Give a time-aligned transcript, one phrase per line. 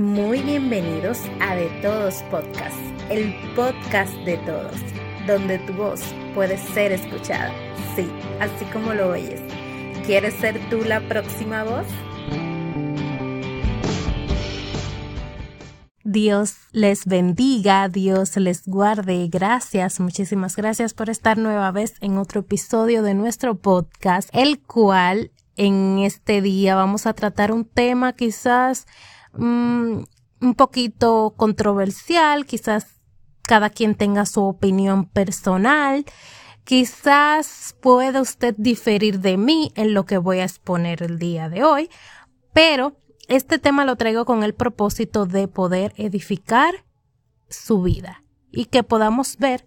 [0.00, 2.78] muy bienvenidos a De Todos Podcast,
[3.10, 4.72] el podcast de todos,
[5.26, 6.00] donde tu voz
[6.34, 7.52] puede ser escuchada.
[7.94, 8.10] Sí,
[8.40, 9.42] así como lo oyes.
[10.06, 11.86] ¿Quieres ser tú la próxima voz?
[16.02, 19.28] Dios les bendiga, Dios les guarde.
[19.30, 25.30] Gracias, muchísimas gracias por estar nueva vez en otro episodio de nuestro podcast, el cual
[25.56, 28.86] en este día vamos a tratar un tema quizás
[29.32, 30.02] mm,
[30.40, 33.00] un poquito controversial, quizás
[33.42, 36.04] cada quien tenga su opinión personal,
[36.64, 41.64] quizás pueda usted diferir de mí en lo que voy a exponer el día de
[41.64, 41.90] hoy,
[42.52, 42.96] pero
[43.28, 46.84] este tema lo traigo con el propósito de poder edificar
[47.48, 49.66] su vida y que podamos ver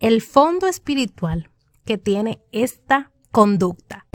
[0.00, 1.50] el fondo espiritual
[1.84, 4.06] que tiene esta conducta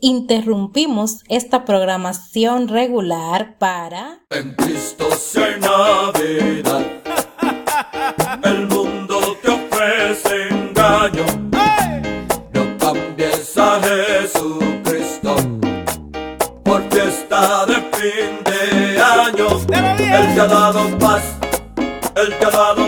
[0.00, 4.20] interrumpimos esta programación regular para...
[4.30, 6.84] En Cristo ser Navidad.
[8.42, 11.24] El mundo te ofrece engaño.
[12.52, 15.36] No cambies a Jesucristo.
[16.62, 19.46] Porque está de fin de año.
[19.68, 21.22] Él te ha dado paz.
[22.16, 22.85] Él te ha dado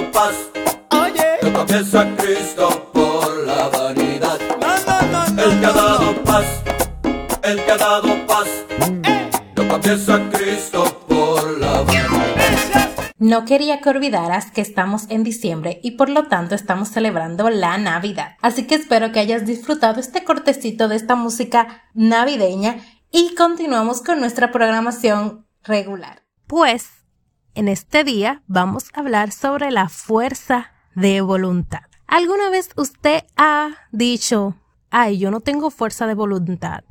[13.39, 17.79] No quería que olvidaras que estamos en diciembre y por lo tanto estamos celebrando la
[17.79, 18.37] Navidad.
[18.43, 22.79] Así que espero que hayas disfrutado este cortecito de esta música navideña
[23.13, 26.25] y continuamos con nuestra programación regular.
[26.49, 26.89] Pues,
[27.55, 31.85] en este día vamos a hablar sobre la fuerza de voluntad.
[32.09, 34.57] ¿Alguna vez usted ha dicho,
[34.91, 36.83] ay, yo no tengo fuerza de voluntad?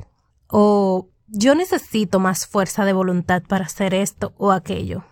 [0.49, 5.03] o yo necesito más fuerza de voluntad para hacer esto o aquello.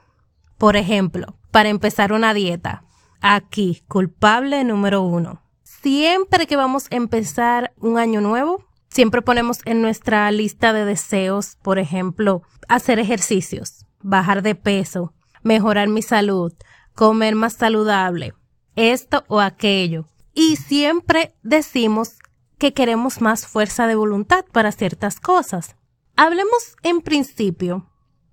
[0.58, 2.84] Por ejemplo, para empezar una dieta.
[3.22, 5.42] Aquí, culpable número uno.
[5.64, 11.58] Siempre que vamos a empezar un año nuevo, siempre ponemos en nuestra lista de deseos,
[11.62, 15.14] por ejemplo, hacer ejercicios, bajar de peso,
[15.44, 16.54] mejorar mi salud,
[16.94, 18.34] comer más saludable,
[18.76, 20.08] esto o aquello.
[20.34, 22.18] Y siempre decimos
[22.58, 25.76] que queremos más fuerza de voluntad para ciertas cosas.
[26.16, 27.90] Hablemos en principio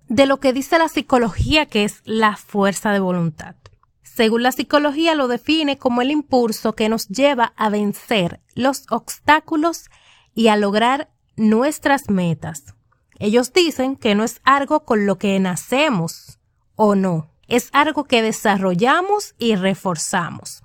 [0.07, 3.55] de lo que dice la psicología que es la fuerza de voluntad.
[4.03, 9.89] Según la psicología lo define como el impulso que nos lleva a vencer los obstáculos
[10.35, 12.75] y a lograr nuestras metas.
[13.19, 16.39] Ellos dicen que no es algo con lo que nacemos
[16.75, 20.63] o no, es algo que desarrollamos y reforzamos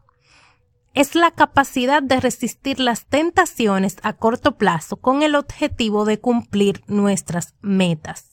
[0.98, 6.82] es la capacidad de resistir las tentaciones a corto plazo con el objetivo de cumplir
[6.88, 8.27] nuestras metas.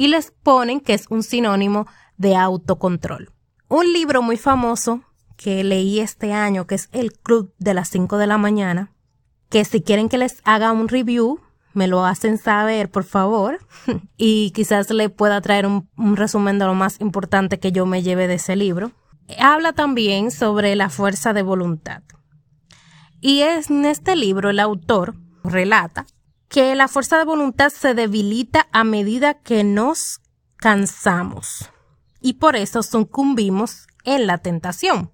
[0.00, 3.32] Y les ponen que es un sinónimo de autocontrol.
[3.68, 5.02] Un libro muy famoso
[5.36, 8.92] que leí este año, que es El Club de las 5 de la mañana,
[9.50, 11.40] que si quieren que les haga un review,
[11.74, 13.58] me lo hacen saber, por favor,
[14.16, 18.02] y quizás le pueda traer un, un resumen de lo más importante que yo me
[18.02, 18.92] lleve de ese libro
[19.38, 22.02] habla también sobre la fuerza de voluntad.
[23.20, 26.06] Y en este libro el autor relata
[26.50, 30.20] que la fuerza de voluntad se debilita a medida que nos
[30.56, 31.70] cansamos
[32.20, 35.12] y por eso sucumbimos en la tentación.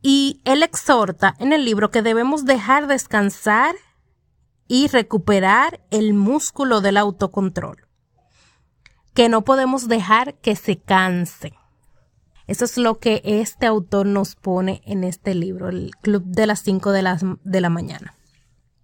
[0.00, 3.74] Y él exhorta en el libro que debemos dejar descansar
[4.68, 7.88] y recuperar el músculo del autocontrol,
[9.14, 11.54] que no podemos dejar que se canse.
[12.46, 16.62] Eso es lo que este autor nos pone en este libro, el Club de las
[16.62, 18.17] 5 de la, de la mañana.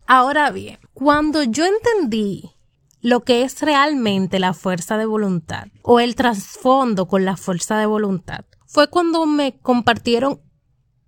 [0.07, 2.53] Ahora bien, cuando yo entendí
[3.01, 7.87] lo que es realmente la fuerza de voluntad o el trasfondo con la fuerza de
[7.87, 10.41] voluntad, fue cuando me compartieron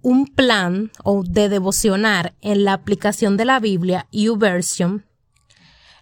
[0.02, 5.06] un plan o de devocionar en la aplicación de la Biblia YouVersion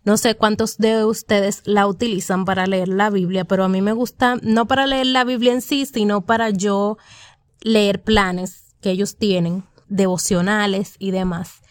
[0.04, 3.92] no sé cuántos de ustedes la utilizan para leer la Biblia, pero a mí me
[3.92, 6.98] gusta no para leer la Biblia en sí, sino para yo
[7.62, 11.62] leer planes que ellos tienen, devocionales y demás.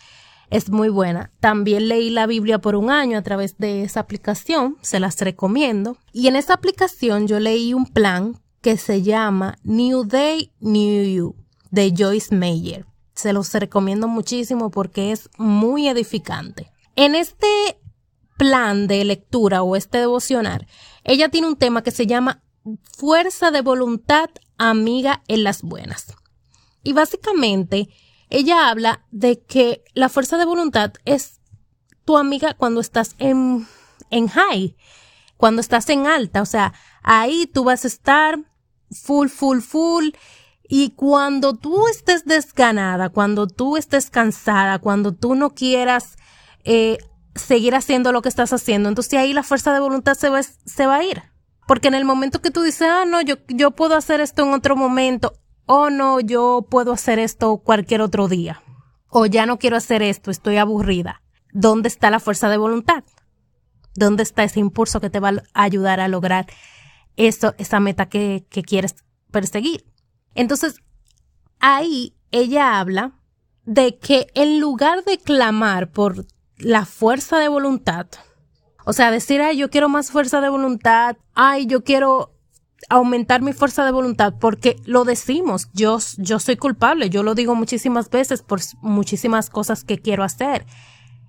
[0.54, 1.32] Es muy buena.
[1.40, 5.98] También leí la Biblia por un año a través de esa aplicación, se las recomiendo.
[6.12, 11.36] Y en esa aplicación yo leí un plan que se llama New Day, New You
[11.72, 12.86] de Joyce Meyer.
[13.16, 16.72] Se los recomiendo muchísimo porque es muy edificante.
[16.96, 17.48] En este
[18.38, 20.68] plan de lectura o este devocional,
[21.04, 22.44] ella tiene un tema que se llama
[22.96, 24.30] Fuerza de voluntad
[24.60, 26.14] amiga en las buenas.
[26.84, 27.90] Y básicamente
[28.34, 31.40] ella habla de que la fuerza de voluntad es
[32.04, 33.68] tu amiga cuando estás en,
[34.10, 34.76] en high,
[35.38, 38.40] cuando estás en alta, o sea, ahí tú vas a estar
[38.92, 40.10] full, full, full.
[40.68, 46.16] Y cuando tú estés desganada, cuando tú estés cansada, cuando tú no quieras
[46.64, 46.98] eh,
[47.36, 50.88] seguir haciendo lo que estás haciendo, entonces ahí la fuerza de voluntad se va, se
[50.88, 51.22] va a ir.
[51.68, 54.54] Porque en el momento que tú dices, ah, no, yo, yo puedo hacer esto en
[54.54, 55.34] otro momento,
[55.66, 58.62] o no, yo puedo hacer esto cualquier otro día,
[59.10, 61.22] o ya no quiero hacer esto, estoy aburrida.
[61.52, 63.04] ¿Dónde está la fuerza de voluntad?
[63.96, 66.48] ¿Dónde está ese impulso que te va a ayudar a lograr
[67.16, 68.96] eso, esa meta que, que quieres
[69.32, 69.86] perseguir?
[70.34, 70.82] Entonces,
[71.60, 73.20] ahí ella habla
[73.66, 76.26] de que en lugar de clamar por
[76.58, 78.08] la fuerza de voluntad,
[78.86, 82.33] o sea, decir, ay, yo quiero más fuerza de voluntad, ay, yo quiero
[82.90, 87.56] aumentar mi fuerza de voluntad, porque lo decimos, yo, yo soy culpable, yo lo digo
[87.56, 90.66] muchísimas veces por muchísimas cosas que quiero hacer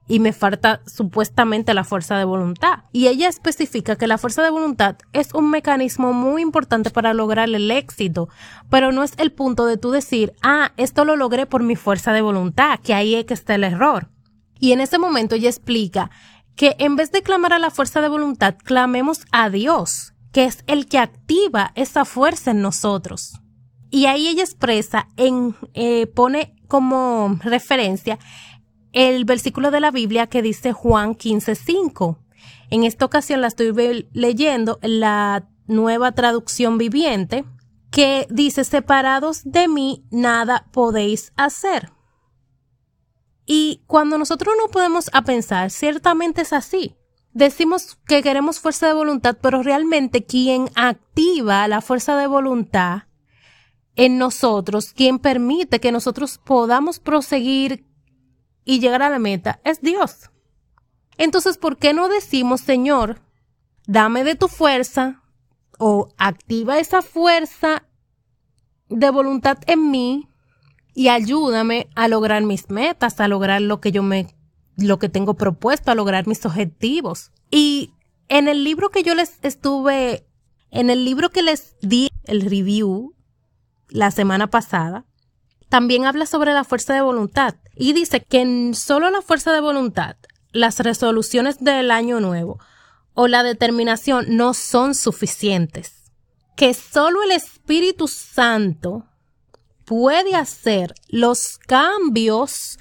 [0.07, 2.81] y me falta supuestamente la fuerza de voluntad.
[2.93, 7.49] Y ella especifica que la fuerza de voluntad es un mecanismo muy importante para lograr
[7.49, 8.29] el éxito,
[8.69, 12.13] pero no es el punto de tú decir, ah, esto lo logré por mi fuerza
[12.13, 14.11] de voluntad, que ahí es que está el error.
[14.61, 16.11] Y en ese momento ella explica
[16.55, 20.65] que en vez de clamar a la fuerza de voluntad, clamemos a Dios, que es
[20.67, 23.41] el que activa esa fuerza en nosotros.
[23.91, 28.19] Y ahí ella expresa, en, eh, pone como referencia
[28.91, 32.19] el versículo de la Biblia que dice Juan 15:5.
[32.71, 37.45] En esta ocasión la estoy leyendo en la nueva traducción viviente
[37.93, 41.93] que dice, separados de mí, nada podéis hacer.
[43.47, 46.97] Y cuando nosotros no podemos a pensar, ciertamente es así.
[47.35, 53.03] Decimos que queremos fuerza de voluntad, pero realmente quien activa la fuerza de voluntad
[53.97, 57.85] en nosotros, quien permite que nosotros podamos proseguir
[58.65, 60.31] y llegar a la meta, es Dios.
[61.19, 63.21] Entonces, ¿por qué no decimos, Señor,
[63.87, 65.23] dame de tu fuerza
[65.79, 67.83] o activa esa fuerza
[68.89, 70.29] de voluntad en mí
[70.95, 74.29] y ayúdame a lograr mis metas, a lograr lo que yo me,
[74.77, 77.31] lo que tengo propuesto, a lograr mis objetivos.
[77.51, 77.93] Y
[78.29, 80.27] en el libro que yo les estuve,
[80.71, 83.15] en el libro que les di el review
[83.89, 85.05] la semana pasada,
[85.69, 90.17] también habla sobre la fuerza de voluntad y dice que solo la fuerza de voluntad,
[90.53, 92.59] las resoluciones del año nuevo
[93.15, 96.13] o la determinación no son suficientes,
[96.57, 99.05] que solo el Espíritu Santo
[99.85, 102.79] puede hacer los cambios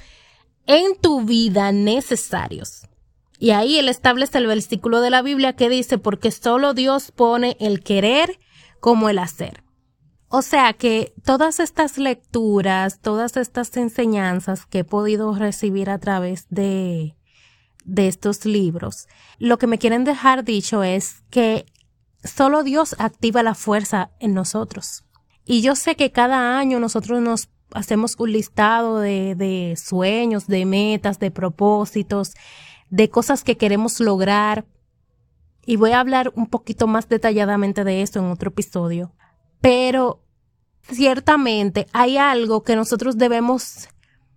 [0.67, 2.87] en tu vida necesarios.
[3.39, 7.57] Y ahí él establece el versículo de la Biblia que dice, porque solo Dios pone
[7.59, 8.39] el querer
[8.79, 9.63] como el hacer.
[10.29, 16.47] O sea que todas estas lecturas, todas estas enseñanzas que he podido recibir a través
[16.49, 17.15] de,
[17.85, 19.07] de estos libros,
[19.37, 21.65] lo que me quieren dejar dicho es que
[22.23, 25.03] solo Dios activa la fuerza en nosotros.
[25.45, 30.65] Y yo sé que cada año nosotros nos hacemos un listado de, de sueños, de
[30.65, 32.33] metas, de propósitos,
[32.89, 34.65] de cosas que queremos lograr.
[35.65, 39.13] Y voy a hablar un poquito más detalladamente de esto en otro episodio.
[39.61, 40.21] Pero
[40.81, 43.87] ciertamente hay algo que nosotros debemos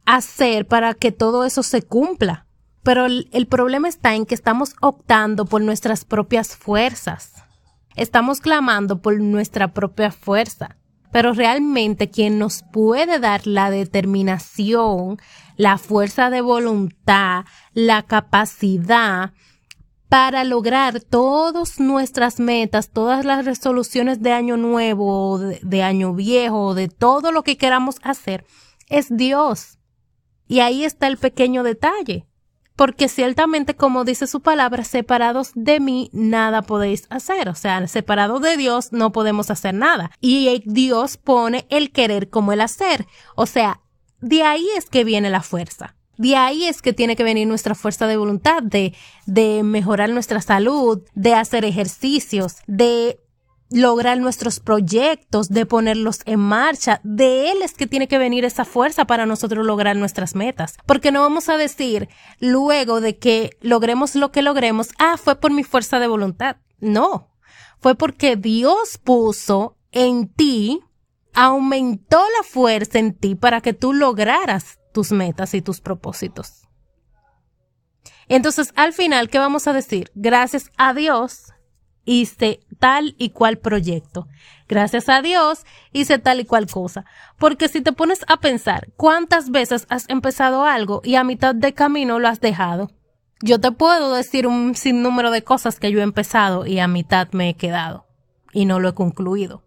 [0.05, 2.47] hacer para que todo eso se cumpla.
[2.82, 7.32] Pero el, el, problema está en que estamos optando por nuestras propias fuerzas.
[7.97, 10.77] Estamos clamando por nuestra propia fuerza
[11.12, 15.19] pero realmente quien nos puede dar la determinación,
[15.56, 19.32] la fuerza de voluntad, la capacidad
[20.08, 26.75] para lograr todas nuestras metas, todas las resoluciones de año nuevo, de, de año viejo,
[26.75, 28.44] de todo lo que queramos hacer,
[28.89, 29.79] es Dios.
[30.46, 32.27] Y ahí está el pequeño detalle
[32.77, 37.49] porque ciertamente, como dice su palabra, separados de mí nada podéis hacer.
[37.49, 40.11] O sea, separados de Dios no podemos hacer nada.
[40.21, 43.06] Y Dios pone el querer como el hacer.
[43.35, 43.81] O sea,
[44.21, 45.97] de ahí es que viene la fuerza.
[46.19, 48.95] De ahí es que tiene que venir nuestra fuerza de voluntad, de,
[49.27, 53.19] de mejorar nuestra salud, de hacer ejercicios, de
[53.70, 57.01] lograr nuestros proyectos, de ponerlos en marcha.
[57.03, 60.77] De Él es que tiene que venir esa fuerza para nosotros lograr nuestras metas.
[60.87, 62.08] Porque no vamos a decir
[62.41, 66.56] luego de que logremos lo que logremos, ah, fue por mi fuerza de voluntad.
[66.79, 67.31] No,
[67.81, 70.81] fue porque Dios puso en ti,
[71.35, 76.63] aumentó la fuerza en ti para que tú lograras tus metas y tus propósitos.
[78.29, 80.11] Entonces, al final, ¿qué vamos a decir?
[80.15, 81.53] Gracias a Dios
[82.06, 84.29] hice tal y cual proyecto.
[84.69, 87.05] Gracias a Dios hice tal y cual cosa.
[87.39, 91.75] Porque si te pones a pensar cuántas veces has empezado algo y a mitad de
[91.75, 92.91] camino lo has dejado.
[93.43, 97.29] Yo te puedo decir un sinnúmero de cosas que yo he empezado y a mitad
[97.32, 98.06] me he quedado
[98.53, 99.63] y no lo he concluido.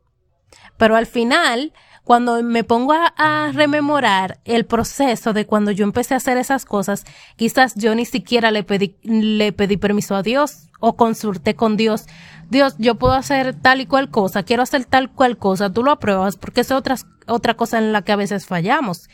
[0.78, 1.74] Pero al final,
[2.10, 7.06] cuando me pongo a, rememorar el proceso de cuando yo empecé a hacer esas cosas,
[7.36, 12.08] quizás yo ni siquiera le pedí, le pedí permiso a Dios o consulté con Dios.
[12.50, 15.92] Dios, yo puedo hacer tal y cual cosa, quiero hacer tal cual cosa, tú lo
[15.92, 16.96] apruebas, porque es otra,
[17.28, 19.08] otra cosa en la que a veces fallamos.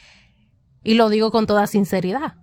[0.82, 2.36] Y lo digo con toda sinceridad.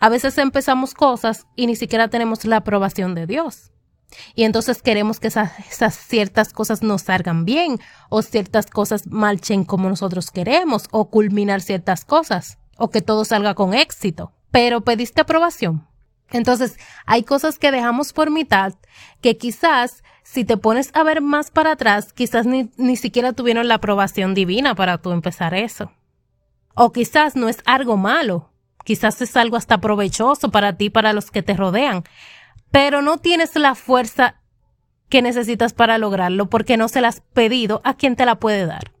[0.00, 3.72] A veces empezamos cosas y ni siquiera tenemos la aprobación de Dios.
[4.34, 9.88] Y entonces queremos que esas, ciertas cosas nos salgan bien o ciertas cosas marchen como
[9.88, 14.32] nosotros queremos o culminar ciertas cosas o que todo salga con éxito.
[14.50, 15.86] Pero pediste aprobación.
[16.30, 18.74] Entonces hay cosas que dejamos por mitad
[19.20, 23.66] que quizás si te pones a ver más para atrás, quizás ni, ni siquiera tuvieron
[23.66, 25.90] la aprobación divina para tú empezar eso.
[26.74, 28.50] O quizás no es algo malo,
[28.84, 32.04] quizás es algo hasta provechoso para ti, para los que te rodean,
[32.70, 34.36] pero no tienes la fuerza
[35.08, 38.66] que necesitas para lograrlo porque no se la has pedido a quien te la puede
[38.66, 38.92] dar,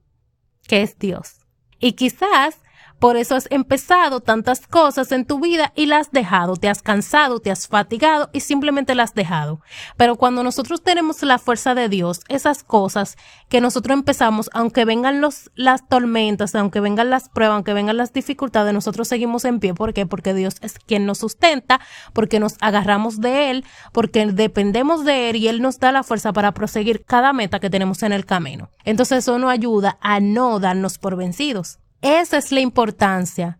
[0.66, 1.46] que es Dios.
[1.78, 2.58] Y quizás
[2.98, 6.82] por eso has empezado tantas cosas en tu vida y las has dejado, te has
[6.82, 9.60] cansado, te has fatigado y simplemente las has dejado.
[9.96, 13.16] Pero cuando nosotros tenemos la fuerza de Dios, esas cosas
[13.48, 18.12] que nosotros empezamos, aunque vengan los, las tormentas, aunque vengan las pruebas, aunque vengan las
[18.12, 19.74] dificultades, nosotros seguimos en pie.
[19.74, 20.06] ¿Por qué?
[20.06, 21.80] Porque Dios es quien nos sustenta,
[22.12, 26.32] porque nos agarramos de Él, porque dependemos de Él y Él nos da la fuerza
[26.32, 28.70] para proseguir cada meta que tenemos en el camino.
[28.84, 31.78] Entonces eso nos ayuda a no darnos por vencidos.
[32.02, 33.58] Esa es la importancia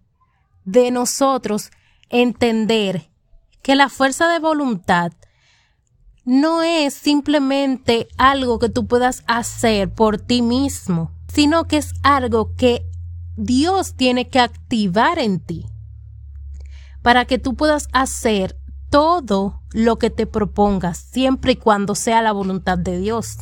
[0.64, 1.71] de nosotros
[2.09, 3.11] entender
[3.62, 5.12] que la fuerza de voluntad
[6.25, 12.54] no es simplemente algo que tú puedas hacer por ti mismo, sino que es algo
[12.54, 12.85] que
[13.37, 15.66] Dios tiene que activar en ti
[17.02, 18.59] para que tú puedas hacer
[18.90, 23.38] todo lo que te propongas, siempre y cuando sea la voluntad de Dios.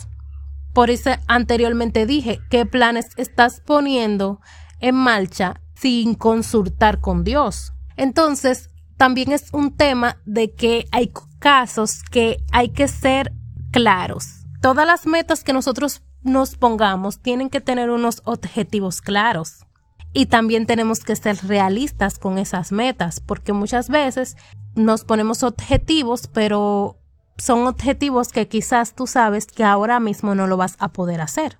[0.73, 4.41] Por eso anteriormente dije, ¿qué planes estás poniendo
[4.81, 7.73] en marcha sin consultar con Dios.
[7.97, 13.33] Entonces, también es un tema de que hay casos que hay que ser
[13.71, 14.45] claros.
[14.61, 19.65] Todas las metas que nosotros nos pongamos tienen que tener unos objetivos claros.
[20.13, 24.37] Y también tenemos que ser realistas con esas metas, porque muchas veces
[24.75, 26.99] nos ponemos objetivos, pero
[27.37, 31.59] son objetivos que quizás tú sabes que ahora mismo no lo vas a poder hacer.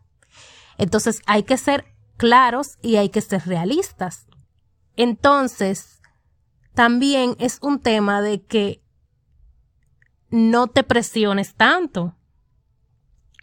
[0.79, 1.85] Entonces hay que ser
[2.17, 4.27] claros y hay que ser realistas.
[4.97, 6.01] Entonces,
[6.75, 8.83] también es un tema de que
[10.31, 12.17] no te presiones tanto.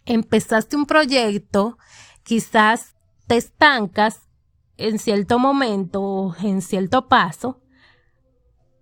[0.04, 1.78] Empezaste un proyecto,
[2.22, 2.94] quizás
[3.26, 4.28] te estancas
[4.76, 7.60] en cierto momento, en cierto paso,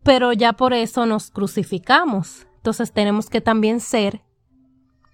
[0.02, 2.46] pero ya por eso nos crucificamos.
[2.56, 4.22] Entonces tenemos que también ser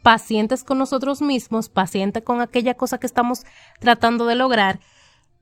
[0.03, 3.45] pacientes con nosotros mismos, pacientes con aquella cosa que estamos
[3.81, 4.81] tratando de lograr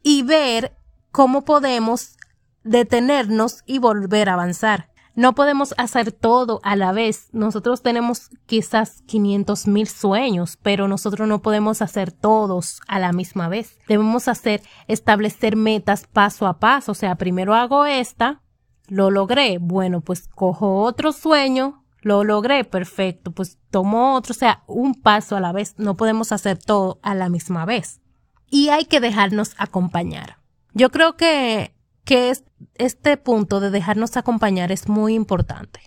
[0.02, 0.76] y ver
[1.12, 2.16] cómo podemos
[2.62, 4.90] detenernos y volver a avanzar.
[5.16, 7.30] No podemos hacer todo a la vez.
[7.32, 13.48] Nosotros tenemos quizás 500 mil sueños, pero nosotros no podemos hacer todos a la misma
[13.48, 13.78] vez.
[13.88, 16.92] Debemos hacer, establecer metas paso a paso.
[16.92, 18.42] O sea, primero hago esta,
[18.88, 19.56] lo logré.
[19.56, 25.34] Bueno, pues cojo otro sueño, lo logré, perfecto, pues tomo otro, o sea, un paso
[25.34, 28.00] a la vez, no podemos hacer todo a la misma vez.
[28.48, 30.38] Y hay que dejarnos acompañar.
[30.72, 32.32] Yo creo que, que
[32.76, 35.80] este punto de dejarnos acompañar es muy importante,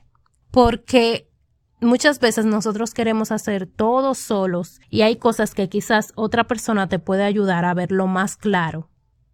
[0.52, 1.32] porque
[1.80, 7.00] muchas veces nosotros queremos hacer todo solos y hay cosas que quizás otra persona te
[7.00, 8.90] puede ayudar a verlo más claro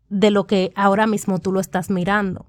[0.10, 2.46] de lo que ahora mismo tú lo estás mirando.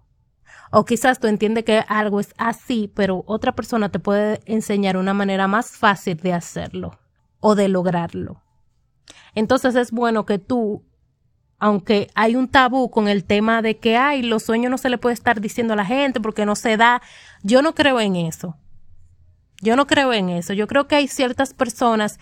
[0.70, 5.14] O quizás tú entiendes que algo es así, pero otra persona te puede enseñar una
[5.14, 6.98] manera más fácil de hacerlo
[7.40, 8.42] o de lograrlo.
[9.34, 10.84] Entonces es bueno que tú,
[11.58, 14.98] aunque hay un tabú con el tema de que, hay los sueños no se le
[14.98, 17.02] puede estar diciendo a la gente porque no se da,
[17.42, 18.56] yo no creo en eso.
[19.62, 20.52] Yo no creo en eso.
[20.52, 22.18] Yo creo que hay ciertas personas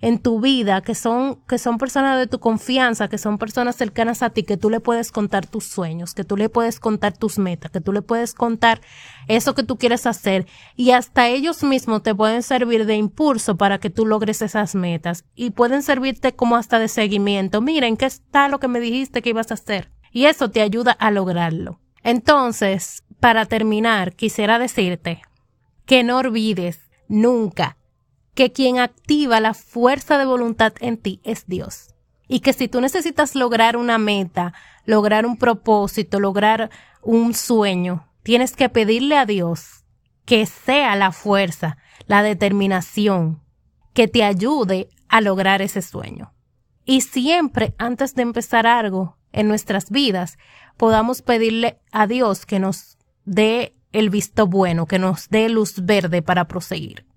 [0.00, 4.22] en tu vida que son, que son personas de tu confianza, que son personas cercanas
[4.22, 7.38] a ti, que tú le puedes contar tus sueños, que tú le puedes contar tus
[7.38, 8.80] metas, que tú le puedes contar
[9.26, 13.78] eso que tú quieres hacer y hasta ellos mismos te pueden servir de impulso para
[13.78, 17.60] que tú logres esas metas y pueden servirte como hasta de seguimiento.
[17.60, 19.90] Miren, ¿qué está lo que me dijiste que ibas a hacer?
[20.12, 21.80] Y eso te ayuda a lograrlo.
[22.02, 25.22] Entonces, para terminar, quisiera decirte
[25.84, 27.76] que no olvides nunca
[28.38, 31.96] que quien activa la fuerza de voluntad en ti es Dios.
[32.28, 34.54] Y que si tú necesitas lograr una meta,
[34.84, 36.70] lograr un propósito, lograr
[37.02, 39.82] un sueño, tienes que pedirle a Dios
[40.24, 43.42] que sea la fuerza, la determinación,
[43.92, 46.32] que te ayude a lograr ese sueño.
[46.84, 50.38] Y siempre antes de empezar algo en nuestras vidas,
[50.76, 56.22] podamos pedirle a Dios que nos dé el visto bueno, que nos dé luz verde
[56.22, 57.07] para proseguir.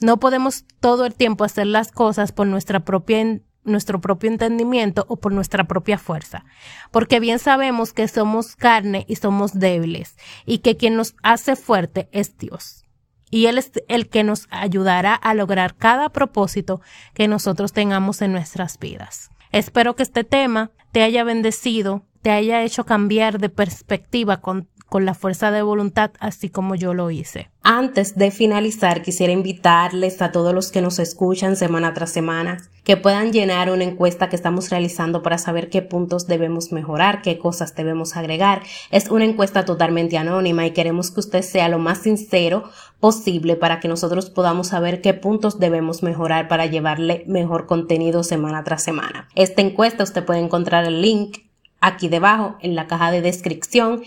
[0.00, 5.16] No podemos todo el tiempo hacer las cosas por nuestra propia nuestro propio entendimiento o
[5.16, 6.44] por nuestra propia fuerza,
[6.90, 12.08] porque bien sabemos que somos carne y somos débiles, y que quien nos hace fuerte
[12.12, 12.84] es Dios.
[13.28, 16.80] Y Él es el que nos ayudará a lograr cada propósito
[17.12, 19.30] que nosotros tengamos en nuestras vidas.
[19.50, 25.04] Espero que este tema te haya bendecido, te haya hecho cambiar de perspectiva con con
[25.04, 27.50] la fuerza de voluntad, así como yo lo hice.
[27.62, 32.96] Antes de finalizar, quisiera invitarles a todos los que nos escuchan semana tras semana que
[32.96, 37.74] puedan llenar una encuesta que estamos realizando para saber qué puntos debemos mejorar, qué cosas
[37.74, 38.62] debemos agregar.
[38.92, 43.80] Es una encuesta totalmente anónima y queremos que usted sea lo más sincero posible para
[43.80, 49.28] que nosotros podamos saber qué puntos debemos mejorar para llevarle mejor contenido semana tras semana.
[49.34, 51.38] Esta encuesta usted puede encontrar el link
[51.80, 54.02] aquí debajo en la caja de descripción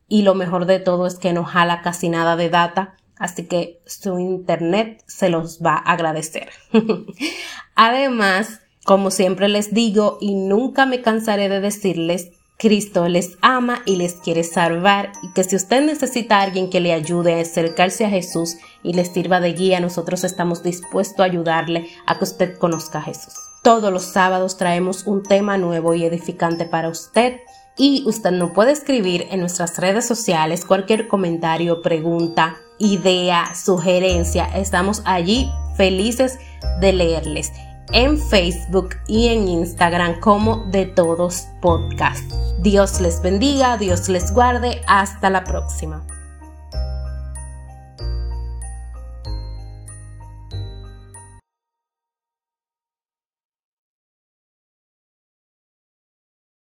[0.06, 3.82] y lo mejor de todo es que no jala casi nada de data Así que
[3.84, 6.48] su internet se los va a agradecer.
[7.76, 13.96] Además, como siempre les digo y nunca me cansaré de decirles, Cristo les ama y
[13.96, 18.06] les quiere salvar y que si usted necesita a alguien que le ayude a acercarse
[18.06, 22.56] a Jesús y le sirva de guía, nosotros estamos dispuestos a ayudarle a que usted
[22.56, 23.34] conozca a Jesús.
[23.62, 27.40] Todos los sábados traemos un tema nuevo y edificante para usted
[27.80, 34.44] y usted nos puede escribir en nuestras redes sociales cualquier comentario, pregunta, idea, sugerencia.
[34.54, 36.38] Estamos allí felices
[36.82, 37.50] de leerles
[37.94, 42.30] en Facebook y en Instagram como de todos podcast.
[42.58, 46.04] Dios les bendiga, Dios les guarde, hasta la próxima.